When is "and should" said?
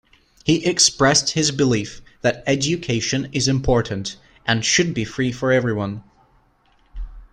4.47-4.95